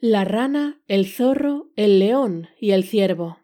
La 0.00 0.24
rana, 0.24 0.80
el 0.86 1.08
zorro, 1.08 1.72
el 1.74 1.98
león 1.98 2.50
y 2.60 2.70
el 2.70 2.84
ciervo. 2.84 3.40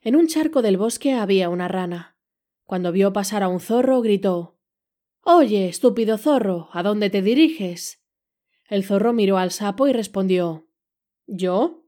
En 0.00 0.16
un 0.16 0.26
charco 0.26 0.62
del 0.62 0.78
bosque 0.78 1.12
había 1.12 1.50
una 1.50 1.68
rana. 1.68 2.16
Cuando 2.64 2.92
vio 2.92 3.12
pasar 3.12 3.42
a 3.42 3.48
un 3.48 3.60
zorro, 3.60 4.00
gritó 4.00 4.58
Oye, 5.20 5.68
estúpido 5.68 6.16
zorro, 6.16 6.70
¿a 6.72 6.82
dónde 6.82 7.10
te 7.10 7.20
diriges? 7.20 8.02
El 8.70 8.84
zorro 8.84 9.12
miró 9.12 9.36
al 9.36 9.50
sapo 9.50 9.86
y 9.86 9.92
respondió 9.92 10.70
¿Yo? 11.26 11.84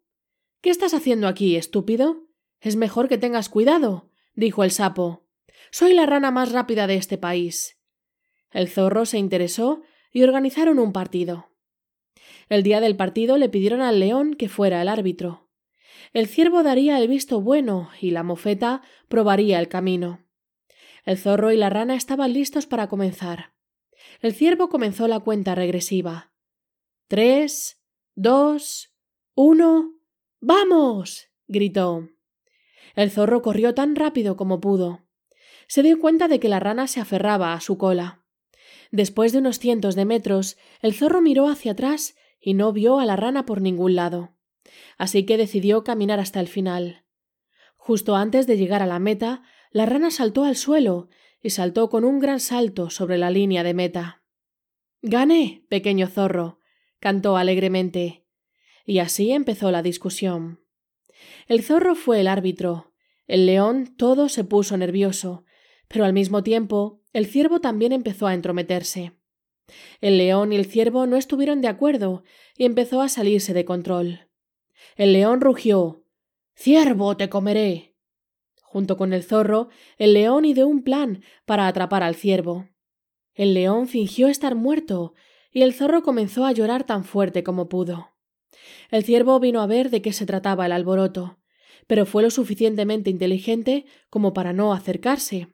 ¿Qué 0.60 0.68
estás 0.68 0.92
haciendo 0.92 1.26
aquí, 1.26 1.56
estúpido? 1.56 2.26
Es 2.60 2.76
mejor 2.76 3.08
que 3.08 3.16
tengas 3.16 3.48
cuidado, 3.48 4.10
dijo 4.34 4.64
el 4.64 4.70
sapo. 4.70 5.26
Soy 5.70 5.94
la 5.94 6.04
rana 6.04 6.30
más 6.30 6.52
rápida 6.52 6.86
de 6.86 6.96
este 6.96 7.16
país. 7.16 7.80
El 8.50 8.68
zorro 8.68 9.06
se 9.06 9.16
interesó 9.16 9.80
y 10.12 10.24
organizaron 10.24 10.78
un 10.78 10.92
partido. 10.92 11.55
El 12.48 12.62
día 12.62 12.80
del 12.80 12.96
partido 12.96 13.38
le 13.38 13.48
pidieron 13.48 13.80
al 13.80 13.98
león 13.98 14.34
que 14.34 14.48
fuera 14.48 14.80
el 14.80 14.88
árbitro. 14.88 15.48
El 16.12 16.28
ciervo 16.28 16.62
daría 16.62 16.98
el 17.00 17.08
visto 17.08 17.40
bueno 17.40 17.90
y 18.00 18.12
la 18.12 18.22
mofeta 18.22 18.82
probaría 19.08 19.58
el 19.58 19.68
camino. 19.68 20.24
El 21.04 21.18
zorro 21.18 21.52
y 21.52 21.56
la 21.56 21.70
rana 21.70 21.94
estaban 21.94 22.32
listos 22.32 22.66
para 22.66 22.88
comenzar. 22.88 23.52
El 24.20 24.32
ciervo 24.34 24.68
comenzó 24.68 25.08
la 25.08 25.20
cuenta 25.20 25.54
regresiva. 25.54 26.32
Tres, 27.08 27.82
dos, 28.14 28.94
uno. 29.34 30.00
¡Vamos! 30.40 31.28
gritó. 31.48 32.08
El 32.94 33.10
zorro 33.10 33.42
corrió 33.42 33.74
tan 33.74 33.96
rápido 33.96 34.36
como 34.36 34.60
pudo. 34.60 35.04
Se 35.68 35.82
dio 35.82 35.98
cuenta 36.00 36.28
de 36.28 36.40
que 36.40 36.48
la 36.48 36.60
rana 36.60 36.86
se 36.86 37.00
aferraba 37.00 37.52
a 37.52 37.60
su 37.60 37.76
cola. 37.76 38.24
Después 38.90 39.32
de 39.32 39.38
unos 39.38 39.58
cientos 39.58 39.96
de 39.96 40.04
metros, 40.04 40.56
el 40.80 40.94
zorro 40.94 41.20
miró 41.20 41.48
hacia 41.48 41.72
atrás 41.72 42.16
y 42.46 42.54
no 42.54 42.72
vio 42.72 43.00
a 43.00 43.04
la 43.06 43.16
rana 43.16 43.44
por 43.44 43.60
ningún 43.60 43.96
lado. 43.96 44.36
Así 44.98 45.26
que 45.26 45.36
decidió 45.36 45.82
caminar 45.82 46.20
hasta 46.20 46.38
el 46.38 46.46
final. 46.46 47.04
Justo 47.76 48.14
antes 48.14 48.46
de 48.46 48.56
llegar 48.56 48.82
a 48.82 48.86
la 48.86 49.00
meta, 49.00 49.42
la 49.72 49.84
rana 49.84 50.12
saltó 50.12 50.44
al 50.44 50.54
suelo 50.54 51.08
y 51.42 51.50
saltó 51.50 51.90
con 51.90 52.04
un 52.04 52.20
gran 52.20 52.38
salto 52.38 52.88
sobre 52.88 53.18
la 53.18 53.30
línea 53.30 53.64
de 53.64 53.74
meta. 53.74 54.22
Gané, 55.02 55.66
pequeño 55.68 56.06
zorro, 56.06 56.60
cantó 57.00 57.36
alegremente. 57.36 58.24
Y 58.84 59.00
así 59.00 59.32
empezó 59.32 59.72
la 59.72 59.82
discusión. 59.82 60.60
El 61.48 61.64
zorro 61.64 61.96
fue 61.96 62.20
el 62.20 62.28
árbitro. 62.28 62.92
El 63.26 63.46
león 63.46 63.92
todo 63.96 64.28
se 64.28 64.44
puso 64.44 64.76
nervioso, 64.76 65.44
pero 65.88 66.04
al 66.04 66.12
mismo 66.12 66.44
tiempo 66.44 67.02
el 67.12 67.26
ciervo 67.26 67.60
también 67.60 67.90
empezó 67.90 68.28
a 68.28 68.34
entrometerse. 68.34 69.16
El 70.00 70.18
león 70.18 70.52
y 70.52 70.56
el 70.56 70.66
ciervo 70.66 71.06
no 71.06 71.16
estuvieron 71.16 71.60
de 71.60 71.68
acuerdo 71.68 72.24
y 72.56 72.64
empezó 72.64 73.00
a 73.00 73.08
salirse 73.08 73.54
de 73.54 73.64
control. 73.64 74.28
El 74.96 75.12
león 75.12 75.40
rugió 75.40 76.04
Ciervo, 76.54 77.16
te 77.16 77.28
comeré. 77.28 77.94
Junto 78.62 78.96
con 78.96 79.12
el 79.12 79.22
zorro, 79.22 79.68
el 79.98 80.14
león 80.14 80.44
ideó 80.44 80.66
un 80.66 80.82
plan 80.82 81.22
para 81.44 81.66
atrapar 81.66 82.02
al 82.02 82.14
ciervo. 82.14 82.68
El 83.34 83.52
león 83.54 83.88
fingió 83.88 84.28
estar 84.28 84.54
muerto 84.54 85.14
y 85.52 85.62
el 85.62 85.74
zorro 85.74 86.02
comenzó 86.02 86.46
a 86.46 86.52
llorar 86.52 86.84
tan 86.84 87.04
fuerte 87.04 87.42
como 87.42 87.68
pudo. 87.68 88.10
El 88.90 89.04
ciervo 89.04 89.38
vino 89.40 89.60
a 89.60 89.66
ver 89.66 89.90
de 89.90 90.02
qué 90.02 90.12
se 90.12 90.26
trataba 90.26 90.66
el 90.66 90.72
alboroto, 90.72 91.38
pero 91.86 92.06
fue 92.06 92.22
lo 92.22 92.30
suficientemente 92.30 93.10
inteligente 93.10 93.84
como 94.10 94.32
para 94.32 94.52
no 94.52 94.72
acercarse. 94.72 95.48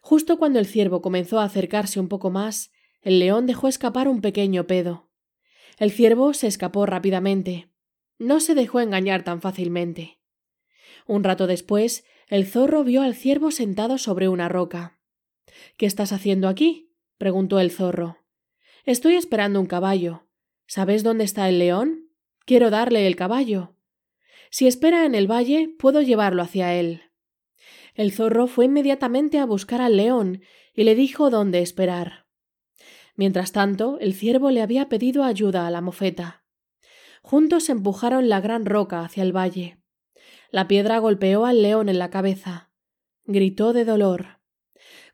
Justo 0.00 0.38
cuando 0.38 0.58
el 0.58 0.66
ciervo 0.66 1.02
comenzó 1.02 1.40
a 1.40 1.44
acercarse 1.44 2.00
un 2.00 2.08
poco 2.08 2.30
más, 2.30 2.72
el 3.02 3.18
león 3.18 3.46
dejó 3.46 3.68
escapar 3.68 4.08
un 4.08 4.20
pequeño 4.20 4.66
pedo. 4.66 5.08
El 5.78 5.90
ciervo 5.90 6.34
se 6.34 6.46
escapó 6.46 6.86
rápidamente. 6.86 7.68
No 8.18 8.40
se 8.40 8.54
dejó 8.54 8.80
engañar 8.80 9.24
tan 9.24 9.40
fácilmente. 9.40 10.18
Un 11.06 11.22
rato 11.22 11.46
después, 11.46 12.04
el 12.28 12.46
zorro 12.46 12.82
vio 12.82 13.02
al 13.02 13.14
ciervo 13.14 13.50
sentado 13.50 13.98
sobre 13.98 14.28
una 14.28 14.48
roca. 14.48 14.98
¿Qué 15.76 15.86
estás 15.86 16.12
haciendo 16.12 16.48
aquí? 16.48 16.92
preguntó 17.18 17.60
el 17.60 17.70
zorro. 17.70 18.18
Estoy 18.84 19.14
esperando 19.14 19.60
un 19.60 19.66
caballo. 19.66 20.26
¿Sabes 20.66 21.02
dónde 21.02 21.24
está 21.24 21.48
el 21.48 21.58
león? 21.58 22.10
Quiero 22.44 22.70
darle 22.70 23.06
el 23.06 23.16
caballo. 23.16 23.76
Si 24.50 24.66
espera 24.66 25.04
en 25.04 25.14
el 25.14 25.30
valle, 25.30 25.68
puedo 25.78 26.02
llevarlo 26.02 26.42
hacia 26.42 26.74
él. 26.74 27.02
El 27.94 28.12
zorro 28.12 28.46
fue 28.46 28.66
inmediatamente 28.66 29.38
a 29.38 29.46
buscar 29.46 29.80
al 29.80 29.96
león 29.96 30.42
y 30.74 30.84
le 30.84 30.94
dijo 30.94 31.30
dónde 31.30 31.60
esperar. 31.60 32.25
Mientras 33.16 33.52
tanto, 33.52 33.98
el 34.00 34.14
ciervo 34.14 34.50
le 34.50 34.62
había 34.62 34.88
pedido 34.88 35.24
ayuda 35.24 35.66
a 35.66 35.70
la 35.70 35.80
mofeta. 35.80 36.44
Juntos 37.22 37.68
empujaron 37.68 38.28
la 38.28 38.40
gran 38.40 38.66
roca 38.66 39.02
hacia 39.02 39.22
el 39.22 39.34
valle. 39.34 39.78
La 40.50 40.68
piedra 40.68 40.98
golpeó 40.98 41.44
al 41.44 41.62
león 41.62 41.88
en 41.88 41.98
la 41.98 42.10
cabeza. 42.10 42.70
Gritó 43.24 43.72
de 43.72 43.84
dolor. 43.84 44.38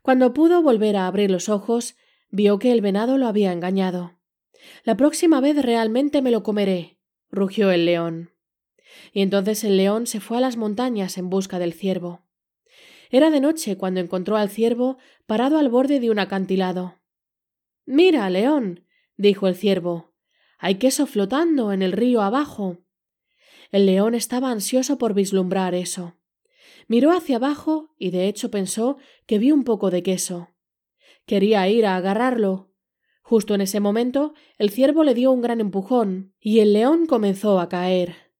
Cuando 0.01 0.33
pudo 0.33 0.61
volver 0.61 0.97
a 0.97 1.07
abrir 1.07 1.31
los 1.31 1.49
ojos, 1.49 1.95
vio 2.29 2.59
que 2.59 2.71
el 2.71 2.81
venado 2.81 3.17
lo 3.17 3.27
había 3.27 3.51
engañado. 3.51 4.19
La 4.83 4.97
próxima 4.97 5.39
vez 5.39 5.61
realmente 5.61 6.21
me 6.21 6.31
lo 6.31 6.43
comeré, 6.43 6.99
rugió 7.31 7.71
el 7.71 7.85
león. 7.85 8.31
Y 9.11 9.21
entonces 9.21 9.63
el 9.63 9.77
león 9.77 10.07
se 10.07 10.19
fue 10.19 10.37
a 10.37 10.41
las 10.41 10.57
montañas 10.57 11.17
en 11.17 11.29
busca 11.29 11.57
del 11.57 11.73
ciervo. 11.73 12.21
Era 13.09 13.29
de 13.29 13.39
noche 13.39 13.77
cuando 13.77 13.99
encontró 13.99 14.37
al 14.37 14.49
ciervo 14.49 14.97
parado 15.25 15.57
al 15.57 15.69
borde 15.69 15.99
de 15.99 16.11
un 16.11 16.19
acantilado. 16.19 16.99
Mira, 17.85 18.29
león, 18.29 18.85
dijo 19.17 19.47
el 19.47 19.55
ciervo. 19.55 20.13
Hay 20.57 20.75
queso 20.75 21.05
flotando 21.05 21.73
en 21.73 21.81
el 21.81 21.91
río 21.91 22.21
abajo. 22.21 22.79
El 23.71 23.85
león 23.85 24.15
estaba 24.15 24.51
ansioso 24.51 24.97
por 24.97 25.13
vislumbrar 25.13 25.75
eso. 25.75 26.15
Miró 26.87 27.11
hacia 27.11 27.37
abajo 27.37 27.93
y 27.97 28.11
de 28.11 28.27
hecho 28.27 28.51
pensó 28.51 28.97
que 29.25 29.39
vio 29.39 29.53
un 29.53 29.63
poco 29.63 29.89
de 29.89 30.03
queso. 30.03 30.49
Quería 31.25 31.67
ir 31.67 31.85
a 31.85 31.95
agarrarlo. 31.95 32.71
Justo 33.21 33.55
en 33.55 33.61
ese 33.61 33.79
momento 33.79 34.33
el 34.57 34.69
ciervo 34.69 35.03
le 35.03 35.13
dio 35.13 35.31
un 35.31 35.41
gran 35.41 35.59
empujón 35.59 36.33
y 36.39 36.59
el 36.59 36.73
león 36.73 37.05
comenzó 37.05 37.59
a 37.59 37.69
caer. 37.69 38.31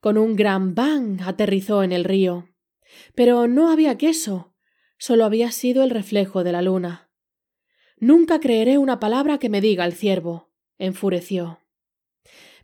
Con 0.00 0.18
un 0.18 0.36
gran 0.36 0.74
bang 0.74 1.20
aterrizó 1.22 1.82
en 1.82 1.92
el 1.92 2.04
río. 2.04 2.48
Pero 3.14 3.46
no 3.46 3.70
había 3.70 3.98
queso, 3.98 4.54
solo 4.98 5.24
había 5.24 5.50
sido 5.50 5.82
el 5.82 5.90
reflejo 5.90 6.44
de 6.44 6.52
la 6.52 6.62
luna. 6.62 7.05
Nunca 7.98 8.40
creeré 8.40 8.76
una 8.76 9.00
palabra 9.00 9.38
que 9.38 9.48
me 9.48 9.60
diga 9.60 9.84
el 9.86 9.94
ciervo. 9.94 10.50
enfureció. 10.78 11.60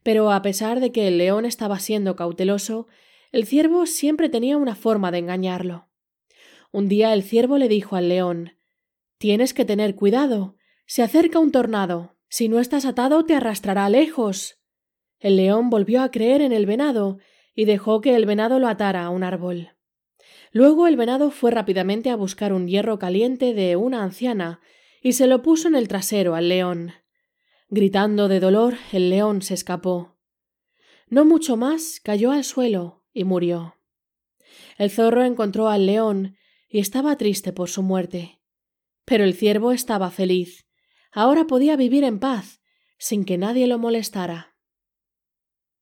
Pero 0.02 0.30
a 0.30 0.42
pesar 0.42 0.80
de 0.80 0.92
que 0.92 1.08
el 1.08 1.16
león 1.16 1.46
estaba 1.46 1.78
siendo 1.78 2.16
cauteloso, 2.16 2.86
el 3.30 3.46
ciervo 3.46 3.86
siempre 3.86 4.28
tenía 4.28 4.58
una 4.58 4.74
forma 4.74 5.10
de 5.10 5.18
engañarlo. 5.18 5.88
Un 6.70 6.88
día 6.88 7.14
el 7.14 7.22
ciervo 7.22 7.56
le 7.56 7.68
dijo 7.68 7.96
al 7.96 8.10
león 8.10 8.52
Tienes 9.16 9.54
que 9.54 9.64
tener 9.64 9.94
cuidado. 9.94 10.56
Se 10.84 11.02
acerca 11.02 11.38
un 11.38 11.50
tornado. 11.50 12.16
Si 12.28 12.48
no 12.50 12.58
estás 12.58 12.84
atado 12.84 13.24
te 13.24 13.34
arrastrará 13.34 13.88
lejos. 13.88 14.58
El 15.18 15.36
león 15.36 15.70
volvió 15.70 16.02
a 16.02 16.10
creer 16.10 16.42
en 16.42 16.52
el 16.52 16.66
venado 16.66 17.18
y 17.54 17.64
dejó 17.64 18.02
que 18.02 18.16
el 18.16 18.26
venado 18.26 18.58
lo 18.58 18.68
atara 18.68 19.04
a 19.04 19.10
un 19.10 19.22
árbol. 19.22 19.70
Luego 20.50 20.86
el 20.86 20.96
venado 20.96 21.30
fue 21.30 21.50
rápidamente 21.50 22.10
a 22.10 22.16
buscar 22.16 22.52
un 22.52 22.68
hierro 22.68 22.98
caliente 22.98 23.54
de 23.54 23.76
una 23.76 24.02
anciana 24.02 24.60
y 25.02 25.12
se 25.12 25.26
lo 25.26 25.42
puso 25.42 25.68
en 25.68 25.74
el 25.74 25.88
trasero 25.88 26.34
al 26.34 26.48
león. 26.48 26.92
Gritando 27.68 28.28
de 28.28 28.40
dolor, 28.40 28.76
el 28.92 29.10
león 29.10 29.42
se 29.42 29.54
escapó. 29.54 30.16
No 31.08 31.24
mucho 31.24 31.56
más 31.56 32.00
cayó 32.02 32.30
al 32.30 32.44
suelo 32.44 33.04
y 33.12 33.24
murió. 33.24 33.76
El 34.78 34.90
zorro 34.90 35.24
encontró 35.24 35.68
al 35.68 35.86
león 35.86 36.36
y 36.68 36.78
estaba 36.78 37.16
triste 37.16 37.52
por 37.52 37.68
su 37.68 37.82
muerte. 37.82 38.40
Pero 39.04 39.24
el 39.24 39.34
ciervo 39.34 39.72
estaba 39.72 40.10
feliz. 40.10 40.66
Ahora 41.10 41.46
podía 41.46 41.76
vivir 41.76 42.04
en 42.04 42.18
paz, 42.18 42.60
sin 42.98 43.24
que 43.24 43.36
nadie 43.36 43.66
lo 43.66 43.78
molestara. 43.78 44.51